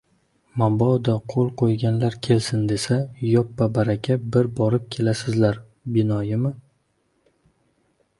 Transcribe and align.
—Mabodo, 0.59 1.13
qo‘l 1.33 1.49
qo‘yganlar 1.61 2.15
kelsin, 2.27 2.63
desa, 2.71 2.97
yoppa-baraka 3.33 4.17
bir 4.37 4.49
borib 4.61 4.87
kelasizlar, 4.97 5.61
binoyimi? 5.99 6.53